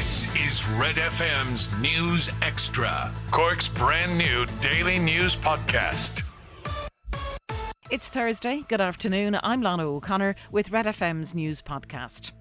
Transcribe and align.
This 0.00 0.34
is 0.34 0.66
Red 0.80 0.94
FM's 0.94 1.70
News 1.78 2.30
Extra, 2.40 3.12
Cork's 3.30 3.68
brand 3.68 4.16
new 4.16 4.46
daily 4.62 4.98
news 4.98 5.36
podcast. 5.36 6.22
It's 7.90 8.08
Thursday. 8.08 8.64
Good 8.66 8.80
afternoon. 8.80 9.38
I'm 9.42 9.60
Lana 9.60 9.84
O'Connor 9.84 10.36
with 10.50 10.70
Red 10.70 10.86
FM's 10.86 11.34
news 11.34 11.60
podcast. 11.60 12.32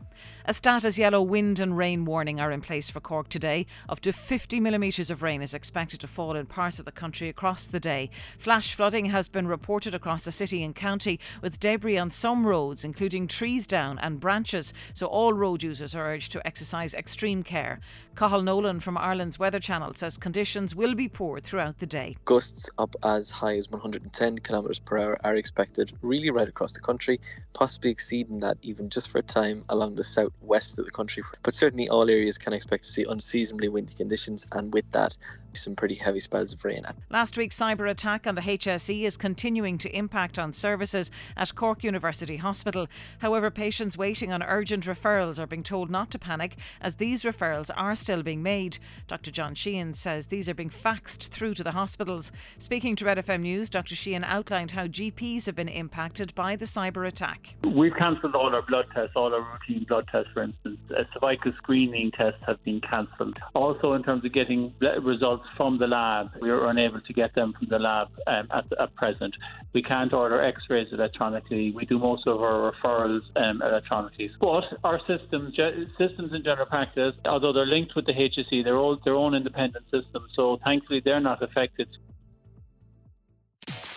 A 0.45 0.53
status 0.53 0.97
yellow 0.97 1.21
wind 1.21 1.59
and 1.59 1.77
rain 1.77 2.05
warning 2.05 2.39
are 2.39 2.51
in 2.51 2.61
place 2.61 2.89
for 2.89 2.99
Cork 2.99 3.29
today. 3.29 3.65
Up 3.87 3.99
to 4.01 4.11
50 4.11 4.59
millimetres 4.59 5.11
of 5.11 5.21
rain 5.21 5.41
is 5.41 5.53
expected 5.53 5.99
to 5.99 6.07
fall 6.07 6.35
in 6.35 6.45
parts 6.45 6.79
of 6.79 6.85
the 6.85 6.91
country 6.91 7.29
across 7.29 7.65
the 7.65 7.79
day. 7.79 8.09
Flash 8.37 8.73
flooding 8.73 9.05
has 9.05 9.29
been 9.29 9.47
reported 9.47 9.93
across 9.93 10.23
the 10.23 10.31
city 10.31 10.63
and 10.63 10.75
county, 10.75 11.19
with 11.41 11.59
debris 11.59 11.97
on 11.97 12.09
some 12.09 12.45
roads, 12.45 12.83
including 12.83 13.27
trees 13.27 13.67
down 13.67 13.99
and 13.99 14.19
branches. 14.19 14.73
So 14.93 15.05
all 15.05 15.33
road 15.33 15.63
users 15.63 15.93
are 15.93 16.13
urged 16.13 16.31
to 16.31 16.47
exercise 16.47 16.93
extreme 16.93 17.43
care. 17.43 17.79
Cathal 18.15 18.41
Nolan 18.41 18.79
from 18.79 18.97
Ireland's 18.97 19.39
Weather 19.39 19.59
Channel 19.59 19.93
says 19.93 20.17
conditions 20.17 20.75
will 20.75 20.95
be 20.95 21.07
poor 21.07 21.39
throughout 21.39 21.79
the 21.79 21.85
day. 21.85 22.17
Gusts 22.25 22.69
up 22.77 22.95
as 23.03 23.29
high 23.29 23.55
as 23.55 23.69
110 23.69 24.39
kilometres 24.39 24.79
per 24.79 24.97
hour 24.97 25.17
are 25.23 25.35
expected, 25.35 25.93
really 26.01 26.29
right 26.29 26.49
across 26.49 26.73
the 26.73 26.79
country, 26.79 27.19
possibly 27.53 27.91
exceeding 27.91 28.39
that 28.39 28.57
even 28.61 28.89
just 28.89 29.09
for 29.09 29.19
a 29.19 29.23
time 29.23 29.63
along 29.69 29.95
the 29.95 30.03
south 30.09 30.33
west 30.41 30.79
of 30.79 30.85
the 30.85 30.91
country. 30.91 31.23
But 31.43 31.53
certainly 31.53 31.89
all 31.89 32.09
areas 32.09 32.37
can 32.37 32.53
expect 32.53 32.83
to 32.83 32.89
see 32.89 33.05
unseasonably 33.07 33.69
windy 33.69 33.93
conditions, 33.93 34.45
and 34.51 34.73
with 34.73 34.89
that, 34.91 35.17
some 35.53 35.75
pretty 35.75 35.95
heavy 35.95 36.19
spells 36.19 36.53
of 36.53 36.63
rain. 36.63 36.83
Last 37.09 37.37
week's 37.37 37.57
cyber 37.57 37.89
attack 37.89 38.27
on 38.27 38.35
the 38.35 38.41
HSE 38.41 39.03
is 39.03 39.17
continuing 39.17 39.77
to 39.79 39.95
impact 39.95 40.37
on 40.37 40.51
services 40.51 41.09
at 41.37 41.55
Cork 41.55 41.83
University 41.83 42.37
Hospital. 42.37 42.87
However, 43.19 43.49
patients 43.49 43.97
waiting 43.97 44.31
on 44.31 44.43
urgent 44.43 44.85
referrals 44.85 45.39
are 45.39 45.47
being 45.47 45.63
told 45.63 45.89
not 45.89 46.11
to 46.11 46.19
panic 46.19 46.57
as 46.81 46.95
these 46.95 47.23
referrals 47.23 47.69
are 47.75 47.95
still 47.95 48.23
being 48.23 48.43
made. 48.43 48.79
Dr. 49.07 49.31
John 49.31 49.55
Sheehan 49.55 49.93
says 49.93 50.27
these 50.27 50.49
are 50.49 50.53
being 50.53 50.69
faxed 50.69 51.29
through 51.29 51.55
to 51.55 51.63
the 51.63 51.71
hospitals. 51.71 52.31
Speaking 52.57 52.95
to 52.97 53.05
Red 53.05 53.17
FM 53.17 53.41
News, 53.41 53.69
Dr. 53.69 53.95
Sheehan 53.95 54.23
outlined 54.23 54.71
how 54.71 54.87
GPs 54.87 55.45
have 55.45 55.55
been 55.55 55.69
impacted 55.69 56.35
by 56.35 56.55
the 56.55 56.65
cyber 56.65 57.07
attack. 57.07 57.55
We've 57.65 57.95
cancelled 57.95 58.35
all 58.35 58.53
our 58.53 58.61
blood 58.61 58.85
tests, 58.93 59.13
all 59.15 59.33
our 59.33 59.41
routine 59.41 59.85
blood 59.87 60.07
tests, 60.11 60.29
for 60.33 60.43
instance. 60.43 60.79
A 60.91 61.05
cervical 61.13 61.53
screening 61.57 62.11
tests 62.11 62.39
have 62.45 62.63
been 62.63 62.81
cancelled. 62.81 63.37
Also, 63.55 63.93
in 63.93 64.03
terms 64.03 64.25
of 64.25 64.33
getting 64.33 64.73
results 65.01 65.39
results 65.39 65.48
from 65.55 65.77
the 65.77 65.87
lab. 65.87 66.31
We 66.41 66.49
are 66.49 66.67
unable 66.69 67.01
to 67.01 67.13
get 67.13 67.35
them 67.35 67.53
from 67.57 67.67
the 67.69 67.79
lab 67.79 68.07
um, 68.27 68.47
at, 68.51 68.65
at, 68.79 68.95
present. 68.95 69.35
We 69.73 69.83
can't 69.83 70.13
order 70.13 70.41
X-rays 70.41 70.87
electronically. 70.91 71.71
We 71.71 71.85
do 71.85 71.99
most 71.99 72.27
of 72.27 72.41
our 72.41 72.71
referrals 72.71 73.21
um, 73.35 73.61
electronically. 73.61 74.31
But 74.39 74.63
our 74.83 74.99
systems, 75.07 75.55
systems 75.97 76.33
in 76.33 76.43
general 76.43 76.65
practice, 76.65 77.15
although 77.25 77.53
they're 77.53 77.65
linked 77.65 77.95
with 77.95 78.05
the 78.05 78.13
HSE, 78.13 78.63
they're 78.63 78.77
all 78.77 78.97
their 79.03 79.15
own 79.15 79.35
independent 79.35 79.85
systems. 79.85 80.31
So 80.35 80.59
thankfully, 80.63 81.01
they're 81.03 81.19
not 81.19 81.41
affected. 81.43 81.87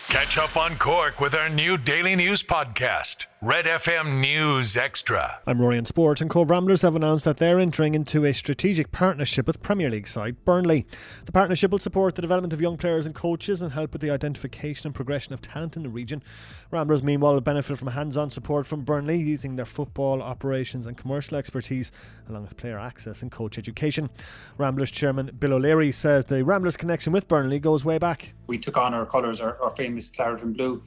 Catch 0.09 0.37
up 0.37 0.55
on 0.57 0.77
Cork 0.77 1.19
with 1.19 1.33
our 1.33 1.49
new 1.49 1.77
daily 1.77 2.15
news 2.15 2.43
podcast. 2.43 3.25
Red 3.45 3.65
FM 3.65 4.21
News 4.21 4.77
Extra. 4.77 5.41
I'm 5.45 5.59
Rory 5.59 5.77
in 5.77 5.83
Sport, 5.83 6.21
and 6.21 6.29
Cobh 6.29 6.49
Ramblers 6.49 6.81
have 6.81 6.95
announced 6.95 7.25
that 7.25 7.35
they're 7.35 7.59
entering 7.59 7.93
into 7.93 8.23
a 8.23 8.31
strategic 8.31 8.93
partnership 8.93 9.47
with 9.47 9.61
Premier 9.61 9.89
League 9.89 10.07
side 10.07 10.45
Burnley. 10.45 10.85
The 11.25 11.33
partnership 11.33 11.69
will 11.69 11.79
support 11.79 12.15
the 12.15 12.21
development 12.21 12.53
of 12.53 12.61
young 12.61 12.77
players 12.77 13.05
and 13.05 13.13
coaches 13.13 13.61
and 13.61 13.73
help 13.73 13.91
with 13.91 14.01
the 14.01 14.11
identification 14.11 14.87
and 14.87 14.95
progression 14.95 15.33
of 15.33 15.41
talent 15.41 15.75
in 15.75 15.83
the 15.83 15.89
region. 15.89 16.23
Ramblers, 16.71 17.03
meanwhile, 17.03 17.33
will 17.33 17.41
benefit 17.41 17.77
from 17.77 17.89
hands 17.89 18.15
on 18.15 18.29
support 18.29 18.65
from 18.65 18.85
Burnley 18.85 19.19
using 19.19 19.57
their 19.57 19.65
football, 19.65 20.21
operations, 20.21 20.85
and 20.85 20.95
commercial 20.95 21.35
expertise, 21.35 21.91
along 22.29 22.43
with 22.43 22.55
player 22.55 22.79
access 22.79 23.21
and 23.21 23.29
coach 23.29 23.57
education. 23.57 24.09
Ramblers 24.57 24.89
chairman 24.89 25.35
Bill 25.37 25.51
O'Leary 25.51 25.91
says 25.91 26.23
the 26.23 26.45
Ramblers 26.45 26.77
connection 26.77 27.11
with 27.11 27.27
Burnley 27.27 27.59
goes 27.59 27.83
way 27.83 27.97
back. 27.97 28.35
We 28.47 28.57
took 28.57 28.77
on 28.77 28.93
our 28.93 29.05
colours, 29.05 29.41
our, 29.41 29.61
our 29.61 29.71
famous 29.71 30.07
claret 30.07 30.43
and 30.43 30.55
blue 30.55 30.81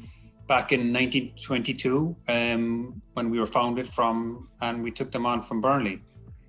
back 0.46 0.72
in 0.72 0.92
1922 0.92 2.16
um, 2.28 3.02
when 3.14 3.30
we 3.30 3.40
were 3.40 3.46
founded 3.46 3.88
from, 3.88 4.48
and 4.60 4.82
we 4.82 4.90
took 4.90 5.10
them 5.10 5.26
on 5.26 5.42
from 5.42 5.60
Burnley. 5.60 6.02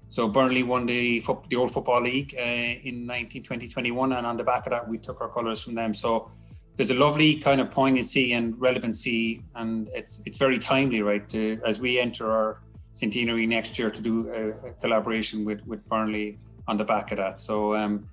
So 0.09 0.27
Burnley 0.27 0.63
won 0.63 0.85
the 0.85 1.21
the 1.49 1.55
old 1.55 1.71
football 1.71 2.01
league 2.01 2.33
uh, 2.37 2.41
in 2.41 3.05
1920-21, 3.05 4.17
and 4.17 4.25
on 4.25 4.37
the 4.37 4.43
back 4.43 4.65
of 4.65 4.71
that, 4.71 4.87
we 4.87 4.97
took 4.97 5.19
our 5.19 5.29
colours 5.29 5.61
from 5.61 5.75
them. 5.75 5.93
So 5.93 6.31
there's 6.77 6.91
a 6.91 6.95
lovely 6.95 7.35
kind 7.35 7.59
of 7.59 7.71
poignancy 7.71 8.33
and 8.33 8.59
relevancy, 8.59 9.43
and 9.55 9.89
it's 9.93 10.21
it's 10.25 10.37
very 10.37 10.59
timely, 10.59 11.01
right? 11.01 11.27
To, 11.29 11.59
as 11.65 11.79
we 11.79 11.99
enter 11.99 12.31
our 12.31 12.61
centenary 12.93 13.45
next 13.45 13.77
year 13.77 13.89
to 13.89 14.01
do 14.01 14.29
a, 14.29 14.69
a 14.69 14.73
collaboration 14.73 15.43
with 15.43 15.65
with 15.67 15.83
Burnley 15.89 16.39
on 16.67 16.77
the 16.77 16.85
back 16.85 17.11
of 17.11 17.17
that. 17.17 17.39
So 17.39 17.75
um, 17.75 18.09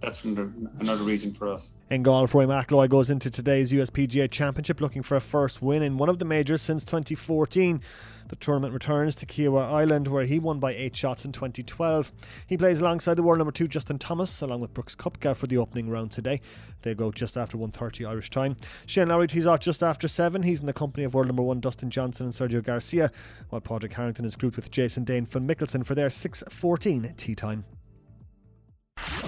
that's 0.00 0.24
another, 0.24 1.02
reason 1.02 1.32
for 1.32 1.52
us. 1.52 1.72
In 1.90 2.02
golf, 2.02 2.34
Rory 2.34 2.46
McIlroy 2.46 2.88
goes 2.88 3.10
into 3.10 3.30
today's 3.30 3.72
USPGA 3.72 4.30
Championship 4.30 4.80
looking 4.80 5.02
for 5.02 5.16
a 5.16 5.20
first 5.20 5.60
win 5.60 5.82
in 5.82 5.96
one 5.98 6.08
of 6.08 6.18
the 6.18 6.24
majors 6.24 6.62
since 6.62 6.84
2014. 6.84 7.80
The 8.28 8.36
tournament 8.36 8.74
returns 8.74 9.14
to 9.16 9.26
Kiawah 9.26 9.72
Island, 9.72 10.06
where 10.06 10.24
he 10.24 10.38
won 10.38 10.60
by 10.60 10.74
eight 10.74 10.94
shots 10.94 11.24
in 11.24 11.32
2012. 11.32 12.12
He 12.46 12.58
plays 12.58 12.80
alongside 12.80 13.14
the 13.14 13.22
world 13.22 13.38
number 13.38 13.52
two 13.52 13.66
Justin 13.66 13.98
Thomas, 13.98 14.42
along 14.42 14.60
with 14.60 14.74
Brooks 14.74 14.94
Koepka 14.94 15.34
for 15.34 15.46
the 15.46 15.56
opening 15.56 15.88
round 15.88 16.12
today. 16.12 16.40
They 16.82 16.94
go 16.94 17.10
just 17.10 17.38
after 17.38 17.56
1:30 17.56 18.06
Irish 18.06 18.28
time. 18.30 18.56
Shane 18.84 19.08
Lowry 19.08 19.28
tees 19.28 19.46
off 19.46 19.60
just 19.60 19.82
after 19.82 20.08
seven. 20.08 20.42
He's 20.42 20.60
in 20.60 20.66
the 20.66 20.74
company 20.74 21.04
of 21.04 21.14
world 21.14 21.28
number 21.28 21.42
one 21.42 21.60
Dustin 21.60 21.90
Johnson 21.90 22.26
and 22.26 22.34
Sergio 22.34 22.62
Garcia, 22.62 23.10
while 23.48 23.62
Padraig 23.62 23.94
Harrington 23.94 24.26
is 24.26 24.36
grouped 24.36 24.56
with 24.56 24.70
Jason 24.70 25.04
Day 25.04 25.16
and 25.16 25.28
Phil 25.28 25.40
Mickelson 25.40 25.84
for 25.84 25.94
their 25.94 26.10
6:14 26.10 27.14
tee 27.16 27.34
time. 27.34 27.64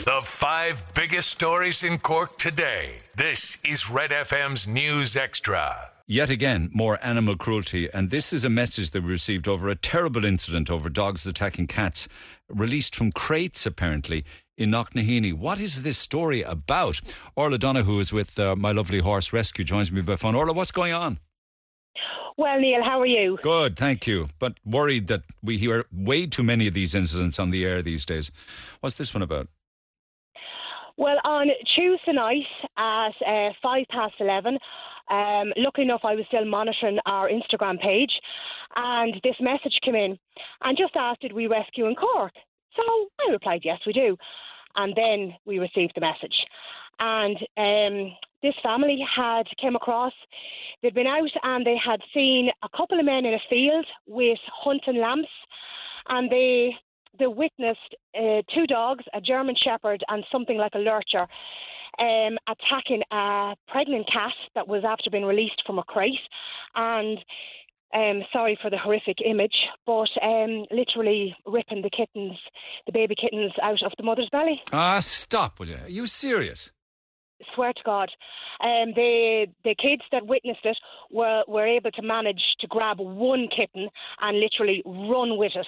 The 0.04 0.22
five 0.24 0.82
biggest 0.94 1.28
stories 1.28 1.82
in 1.82 1.98
Cork 1.98 2.38
today. 2.38 3.00
This 3.16 3.58
is 3.62 3.90
Red 3.90 4.10
FM's 4.12 4.66
News 4.66 5.14
Extra. 5.14 5.90
Yet 6.06 6.30
again, 6.30 6.70
more 6.72 6.98
animal 7.02 7.36
cruelty, 7.36 7.90
and 7.92 8.08
this 8.08 8.32
is 8.32 8.42
a 8.42 8.48
message 8.48 8.92
that 8.92 9.02
we 9.02 9.10
received 9.10 9.46
over 9.46 9.68
a 9.68 9.76
terrible 9.76 10.24
incident 10.24 10.70
over 10.70 10.88
dogs 10.88 11.26
attacking 11.26 11.66
cats, 11.66 12.08
released 12.48 12.96
from 12.96 13.12
crates 13.12 13.66
apparently 13.66 14.24
in 14.56 14.70
Knocknaheeny. 14.70 15.34
What 15.34 15.60
is 15.60 15.82
this 15.82 15.98
story 15.98 16.40
about? 16.40 17.02
Orla 17.36 17.58
Donohoe 17.58 17.98
is 17.98 18.10
with 18.10 18.38
uh, 18.38 18.56
My 18.56 18.72
Lovely 18.72 19.00
Horse 19.00 19.34
Rescue, 19.34 19.64
joins 19.64 19.92
me 19.92 20.00
by 20.00 20.16
phone. 20.16 20.34
Orla, 20.34 20.54
what's 20.54 20.72
going 20.72 20.94
on? 20.94 21.18
Well, 22.38 22.58
Neil, 22.58 22.82
how 22.82 23.02
are 23.02 23.06
you? 23.06 23.38
Good, 23.42 23.76
thank 23.76 24.06
you. 24.06 24.30
But 24.38 24.54
worried 24.64 25.08
that 25.08 25.24
we 25.42 25.58
hear 25.58 25.84
way 25.92 26.26
too 26.26 26.42
many 26.42 26.66
of 26.66 26.72
these 26.72 26.94
incidents 26.94 27.38
on 27.38 27.50
the 27.50 27.66
air 27.66 27.82
these 27.82 28.06
days. 28.06 28.30
What's 28.80 28.96
this 28.96 29.12
one 29.12 29.22
about? 29.22 29.48
Well, 31.00 31.16
on 31.24 31.46
Tuesday 31.74 32.12
night 32.12 32.44
at 32.76 33.14
uh, 33.26 33.54
five 33.62 33.86
past 33.88 34.16
eleven, 34.20 34.58
um, 35.10 35.50
lucky 35.56 35.80
enough, 35.80 36.02
I 36.04 36.14
was 36.14 36.26
still 36.28 36.44
monitoring 36.44 36.98
our 37.06 37.30
Instagram 37.30 37.80
page, 37.80 38.10
and 38.76 39.14
this 39.24 39.36
message 39.40 39.78
came 39.82 39.94
in, 39.94 40.18
and 40.62 40.76
just 40.76 40.94
asked, 40.96 41.22
"Did 41.22 41.32
we 41.32 41.46
rescue 41.46 41.86
in 41.86 41.94
Cork?" 41.94 42.34
So 42.76 42.82
I 43.26 43.32
replied, 43.32 43.62
"Yes, 43.64 43.78
we 43.86 43.94
do." 43.94 44.14
And 44.76 44.94
then 44.94 45.34
we 45.46 45.58
received 45.58 45.92
the 45.94 46.02
message, 46.02 46.36
and 46.98 47.38
um, 47.56 48.14
this 48.42 48.54
family 48.62 49.02
had 49.16 49.44
came 49.58 49.76
across. 49.76 50.12
They'd 50.82 50.92
been 50.92 51.06
out 51.06 51.32
and 51.42 51.64
they 51.64 51.78
had 51.82 52.02
seen 52.12 52.50
a 52.62 52.68
couple 52.76 52.98
of 52.98 53.06
men 53.06 53.24
in 53.24 53.32
a 53.32 53.48
field 53.48 53.86
with 54.06 54.38
hunting 54.52 55.00
lamps, 55.00 55.30
and 56.10 56.30
they 56.30 56.76
they 57.19 57.26
witnessed 57.26 57.94
uh, 58.16 58.43
two 58.54 58.66
dogs, 58.66 59.04
a 59.15 59.21
German 59.21 59.54
Shepherd 59.62 60.04
and 60.09 60.25
something 60.31 60.56
like 60.56 60.75
a 60.75 60.78
lurcher, 60.78 61.26
um, 61.98 62.38
attacking 62.48 63.03
a 63.10 63.54
pregnant 63.69 64.09
cat 64.10 64.32
that 64.54 64.69
was 64.69 64.84
after 64.87 65.10
being 65.10 65.25
released 65.25 65.62
from 65.66 65.78
a 65.78 65.84
crate. 65.84 66.19
And 66.75 67.19
um, 67.93 68.22
sorry 68.32 68.59
for 68.60 68.71
the 68.71 68.78
horrific 68.78 69.19
image, 69.25 69.66
but 69.84 70.09
um, 70.22 70.65
literally 70.71 71.37
ripping 71.47 71.82
the 71.82 71.91
kittens, 71.91 72.38
the 72.86 72.92
baby 72.92 73.15
kittens, 73.15 73.53
out 73.63 73.83
of 73.83 73.92
the 73.97 74.04
mother's 74.04 74.28
belly. 74.30 74.60
Ah, 74.72 75.01
stop, 75.01 75.59
will 75.59 75.68
you? 75.68 75.77
Are 75.77 75.89
you 75.89 76.06
serious? 76.06 76.71
Swear 77.54 77.72
to 77.72 77.83
God, 77.84 78.10
um, 78.60 78.92
the 78.95 79.47
the 79.65 79.74
kids 79.74 80.03
that 80.13 80.27
witnessed 80.27 80.60
it 80.65 80.77
were 81.10 81.42
were 81.48 81.66
able 81.66 81.91
to 81.92 82.03
manage 82.03 82.42
to 82.60 82.66
grab 82.66 82.98
one 83.01 83.48
kitten 83.48 83.89
and 84.21 84.41
literally 84.41 84.83
run 84.84 85.39
with 85.39 85.53
it 85.54 85.66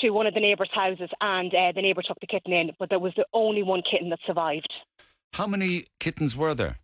to 0.00 0.10
one 0.10 0.26
of 0.26 0.34
the 0.34 0.40
neighbours' 0.40 0.70
houses, 0.72 1.10
and 1.20 1.54
uh, 1.54 1.72
the 1.74 1.82
neighbour 1.82 2.02
took 2.02 2.18
the 2.20 2.26
kitten 2.26 2.52
in, 2.52 2.70
but 2.78 2.90
there 2.90 2.98
was 2.98 3.12
the 3.16 3.26
only 3.32 3.62
one 3.62 3.82
kitten 3.88 4.10
that 4.10 4.18
survived. 4.26 4.72
How 5.34 5.46
many 5.46 5.86
kittens 6.00 6.36
were 6.36 6.54
there? 6.54 6.78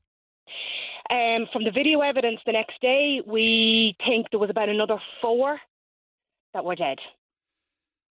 Um, 1.10 1.46
from 1.52 1.64
the 1.64 1.70
video 1.70 2.00
evidence 2.00 2.40
the 2.46 2.52
next 2.52 2.80
day, 2.80 3.20
we 3.26 3.96
think 4.06 4.26
there 4.30 4.38
was 4.38 4.50
about 4.50 4.68
another 4.68 4.98
four 5.20 5.58
that 6.54 6.64
were 6.64 6.76
dead. 6.76 6.98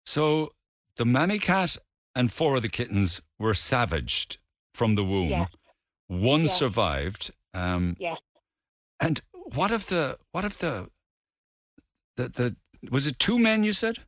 So 0.05 0.53
the 0.97 1.05
mammy 1.05 1.39
cat 1.39 1.77
and 2.15 2.31
four 2.31 2.57
of 2.57 2.63
the 2.63 2.69
kittens 2.69 3.23
were 3.39 3.55
savaged 3.55 4.39
from 4.75 4.95
the 4.95 5.05
womb. 5.05 5.47
One 6.09 6.49
survived. 6.49 7.31
Um, 7.55 7.97
yes. 7.99 8.19
And 9.01 9.21
what 9.33 9.71
of 9.71 9.87
the 9.87 10.19
what 10.33 10.45
of 10.45 10.59
the 10.59 10.89
the 12.17 12.29
the 12.29 12.57
was 12.91 13.07
it 13.07 13.19
two 13.19 13.39
men 13.39 13.65
you 13.65 13.73
said? 13.73 13.99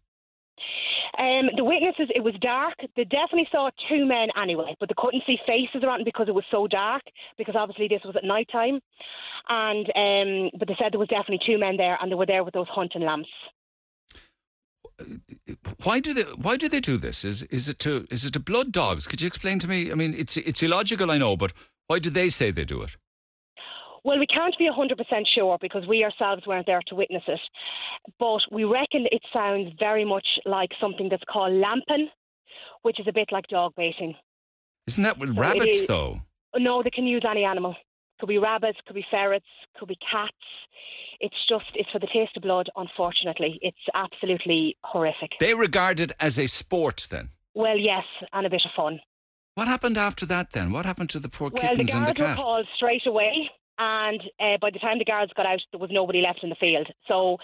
Um, 1.18 1.50
the 1.56 1.64
witnesses, 1.64 2.08
it 2.14 2.22
was 2.22 2.34
dark. 2.40 2.74
They 2.96 3.04
definitely 3.04 3.48
saw 3.52 3.70
two 3.88 4.04
men 4.04 4.28
anyway, 4.40 4.76
but 4.80 4.88
they 4.88 4.94
couldn't 4.96 5.22
see 5.26 5.38
faces 5.46 5.82
around 5.82 6.04
because 6.04 6.28
it 6.28 6.34
was 6.34 6.44
so 6.50 6.66
dark. 6.66 7.02
Because 7.38 7.54
obviously 7.56 7.88
this 7.88 8.02
was 8.04 8.16
at 8.16 8.24
night 8.24 8.48
time, 8.50 8.80
and 9.48 9.86
um, 9.94 10.50
but 10.58 10.68
they 10.68 10.76
said 10.78 10.92
there 10.92 10.98
was 10.98 11.08
definitely 11.08 11.40
two 11.46 11.58
men 11.58 11.76
there, 11.76 11.98
and 12.00 12.10
they 12.10 12.16
were 12.16 12.26
there 12.26 12.44
with 12.44 12.54
those 12.54 12.68
hunting 12.68 13.02
lamps. 13.02 13.28
Why 15.82 16.00
do 16.00 16.14
they? 16.14 16.22
Why 16.22 16.56
do 16.56 16.68
they 16.68 16.80
do 16.80 16.96
this? 16.96 17.24
Is 17.24 17.42
is 17.44 17.68
it 17.68 17.78
to 17.80 18.06
is 18.10 18.24
it 18.24 18.32
to 18.34 18.40
blood 18.40 18.72
dogs? 18.72 19.06
Could 19.06 19.20
you 19.20 19.26
explain 19.26 19.58
to 19.60 19.68
me? 19.68 19.90
I 19.90 19.94
mean, 19.94 20.14
it's 20.14 20.36
it's 20.36 20.62
illogical, 20.62 21.10
I 21.10 21.18
know, 21.18 21.36
but 21.36 21.52
why 21.86 21.98
do 21.98 22.10
they 22.10 22.30
say 22.30 22.50
they 22.50 22.64
do 22.64 22.82
it? 22.82 22.96
Well, 24.04 24.18
we 24.18 24.26
can't 24.26 24.56
be 24.58 24.68
100% 24.70 25.24
sure 25.34 25.56
because 25.60 25.86
we 25.86 26.04
ourselves 26.04 26.46
weren't 26.46 26.66
there 26.66 26.82
to 26.88 26.94
witness 26.94 27.22
it. 27.26 27.40
But 28.18 28.42
we 28.52 28.64
reckon 28.64 29.06
it 29.10 29.22
sounds 29.32 29.72
very 29.78 30.04
much 30.04 30.26
like 30.44 30.70
something 30.80 31.08
that's 31.08 31.22
called 31.28 31.54
lamping, 31.54 32.08
which 32.82 33.00
is 33.00 33.06
a 33.08 33.12
bit 33.12 33.30
like 33.32 33.46
dog 33.48 33.72
baiting. 33.76 34.14
Isn't 34.86 35.02
that 35.04 35.18
with 35.18 35.34
So 35.34 35.40
rabbits 35.40 35.76
is- 35.80 35.86
though? 35.86 36.20
No, 36.56 36.82
they 36.82 36.90
can 36.90 37.06
use 37.06 37.24
any 37.28 37.44
animal. 37.44 37.74
Could 38.20 38.28
be 38.28 38.38
rabbits, 38.38 38.78
could 38.86 38.94
be 38.94 39.04
ferrets, 39.10 39.46
could 39.76 39.88
be 39.88 39.96
cats. 40.08 40.32
It's 41.18 41.34
just, 41.48 41.64
it's 41.74 41.90
for 41.90 41.98
the 41.98 42.06
taste 42.06 42.36
of 42.36 42.42
blood, 42.42 42.68
unfortunately. 42.76 43.58
It's 43.62 43.76
absolutely 43.94 44.76
horrific. 44.84 45.32
They 45.40 45.54
regard 45.54 45.98
it 45.98 46.12
as 46.20 46.38
a 46.38 46.46
sport. 46.46 47.08
Then 47.10 47.30
Well, 47.54 47.76
yes, 47.78 48.04
and 48.32 48.46
a 48.46 48.50
bit 48.50 48.62
of 48.64 48.70
fun. 48.76 49.00
what 49.54 49.66
happened 49.66 49.96
after 49.98 50.26
that? 50.26 50.52
Then 50.52 50.70
what 50.70 50.84
happened 50.86 51.10
to 51.10 51.18
the 51.18 51.28
poor 51.28 51.50
Well, 51.50 51.60
the 51.62 51.68
kittens 51.68 51.90
and 51.92 52.02
the 52.06 52.14
cat? 52.14 52.16
guards 52.16 52.38
were 52.38 52.42
called 52.44 52.66
straight 52.76 53.06
away, 53.06 53.50
and 53.78 54.20
uh, 54.40 54.56
by 54.60 54.70
the 54.70 54.78
time 54.78 54.98
the 54.98 55.04
guards 55.04 55.32
got 55.36 55.46
out, 55.46 55.60
there 55.72 55.80
was 55.80 55.90
nobody 55.92 56.20
left 56.20 56.42
in 56.42 56.50
the 56.50 56.56
field. 56.56 56.88
So 57.08 57.38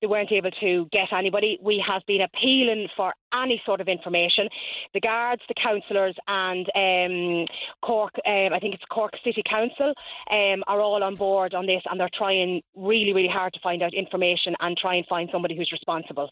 they 0.00 0.06
weren't 0.06 0.32
able 0.32 0.50
to 0.50 0.88
get 0.92 1.12
anybody. 1.12 1.58
We 1.62 1.82
have 1.86 2.02
been 2.06 2.22
appealing 2.22 2.88
for 2.96 3.12
any 3.34 3.62
sort 3.66 3.80
of 3.80 3.88
information. 3.88 4.48
The 4.94 5.00
guards, 5.00 5.42
the 5.46 5.54
councillors, 5.54 6.16
and 6.26 6.66
um, 6.74 7.46
Cork, 7.82 8.14
um, 8.26 8.52
I 8.52 8.58
think 8.58 8.74
it's 8.74 8.84
Cork 8.90 9.12
City 9.22 9.42
Council, 9.48 9.92
um, 10.30 10.64
are 10.66 10.80
all 10.80 11.02
on 11.02 11.14
board 11.14 11.54
on 11.54 11.66
this, 11.66 11.82
and 11.90 12.00
they're 12.00 12.08
trying 12.14 12.62
really, 12.74 13.12
really 13.12 13.28
hard 13.28 13.52
to 13.52 13.60
find 13.60 13.82
out 13.82 13.94
information 13.94 14.54
and 14.60 14.76
try 14.76 14.94
and 14.94 15.06
find 15.06 15.28
somebody 15.30 15.56
who's 15.56 15.70
responsible. 15.72 16.30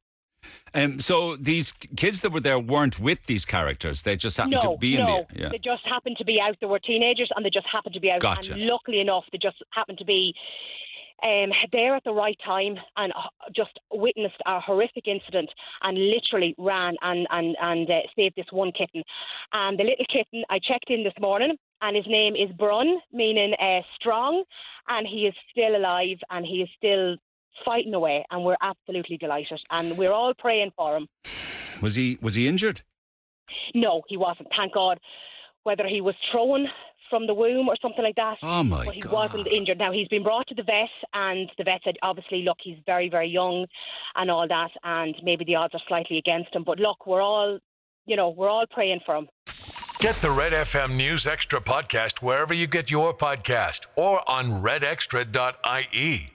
Um, 0.74 1.00
so 1.00 1.36
these 1.36 1.72
kids 1.96 2.20
that 2.20 2.32
were 2.32 2.40
there 2.40 2.58
weren't 2.58 2.98
with 3.00 3.24
these 3.24 3.44
characters; 3.44 4.02
they 4.02 4.16
just 4.16 4.36
happened 4.36 4.60
no, 4.62 4.74
to 4.74 4.78
be 4.78 4.96
in 4.96 5.04
no. 5.04 5.26
the. 5.30 5.40
Yeah. 5.40 5.48
They 5.48 5.58
just 5.58 5.84
happened 5.86 6.16
to 6.18 6.24
be 6.24 6.40
out. 6.40 6.56
They 6.60 6.66
were 6.66 6.78
teenagers 6.78 7.30
and 7.34 7.44
they 7.44 7.50
just 7.50 7.66
happened 7.66 7.94
to 7.94 8.00
be 8.00 8.10
out. 8.10 8.20
Gotcha. 8.20 8.52
And 8.52 8.66
luckily 8.66 9.00
enough, 9.00 9.24
they 9.32 9.38
just 9.38 9.56
happened 9.72 9.98
to 9.98 10.04
be 10.04 10.34
um, 11.22 11.50
there 11.72 11.96
at 11.96 12.04
the 12.04 12.12
right 12.12 12.38
time 12.44 12.76
and 12.96 13.12
uh, 13.12 13.28
just 13.54 13.78
witnessed 13.92 14.40
a 14.46 14.60
horrific 14.60 15.06
incident 15.06 15.50
and 15.82 15.98
literally 15.98 16.54
ran 16.58 16.94
and, 17.02 17.26
and, 17.30 17.56
and 17.60 17.90
uh, 17.90 18.00
saved 18.14 18.36
this 18.36 18.46
one 18.50 18.72
kitten. 18.72 19.02
And 19.52 19.78
the 19.78 19.84
little 19.84 20.06
kitten, 20.08 20.44
I 20.50 20.58
checked 20.58 20.90
in 20.90 21.04
this 21.04 21.14
morning 21.20 21.56
and 21.82 21.96
his 21.96 22.06
name 22.06 22.34
is 22.36 22.50
Brun, 22.56 22.98
meaning 23.12 23.54
uh, 23.54 23.80
strong, 23.96 24.44
and 24.88 25.06
he 25.06 25.26
is 25.26 25.34
still 25.50 25.76
alive 25.76 26.18
and 26.30 26.44
he 26.44 26.62
is 26.62 26.68
still 26.76 27.16
fighting 27.64 27.94
away 27.94 28.24
and 28.30 28.44
we're 28.44 28.56
absolutely 28.60 29.16
delighted 29.16 29.60
and 29.70 29.96
we're 29.96 30.12
all 30.12 30.34
praying 30.34 30.72
for 30.76 30.96
him. 30.96 31.08
Was 31.82 31.94
he 31.94 32.18
was 32.20 32.34
he 32.34 32.48
injured? 32.48 32.82
No, 33.74 34.02
he 34.08 34.16
wasn't. 34.16 34.48
Thank 34.56 34.74
God. 34.74 34.98
Whether 35.62 35.86
he 35.86 36.00
was 36.00 36.14
thrown 36.30 36.68
from 37.10 37.26
the 37.26 37.34
womb 37.34 37.68
or 37.68 37.76
something 37.80 38.04
like 38.04 38.16
that. 38.16 38.38
Oh 38.42 38.62
my 38.62 38.84
but 38.84 38.94
he 38.94 39.00
God. 39.00 39.12
wasn't 39.12 39.46
injured. 39.46 39.78
Now 39.78 39.92
he's 39.92 40.08
been 40.08 40.22
brought 40.22 40.46
to 40.48 40.54
the 40.54 40.62
vet, 40.62 40.88
and 41.14 41.50
the 41.56 41.64
vet 41.64 41.80
said, 41.84 41.96
obviously, 42.02 42.42
look, 42.42 42.58
he's 42.60 42.78
very, 42.86 43.08
very 43.08 43.28
young, 43.28 43.66
and 44.16 44.30
all 44.30 44.46
that, 44.48 44.70
and 44.84 45.14
maybe 45.22 45.44
the 45.44 45.54
odds 45.54 45.74
are 45.74 45.80
slightly 45.88 46.18
against 46.18 46.54
him. 46.54 46.64
But 46.64 46.78
look, 46.78 47.06
we're 47.06 47.22
all, 47.22 47.58
you 48.06 48.16
know, 48.16 48.30
we're 48.30 48.50
all 48.50 48.66
praying 48.70 49.00
for 49.06 49.16
him. 49.16 49.28
Get 50.00 50.14
the 50.16 50.30
Red 50.30 50.52
FM 50.52 50.96
News 50.96 51.26
Extra 51.26 51.60
podcast 51.60 52.22
wherever 52.22 52.54
you 52.54 52.68
get 52.68 52.90
your 52.90 53.12
podcast 53.12 53.86
or 53.96 54.20
on 54.30 54.62
redextra.ie. 54.62 56.30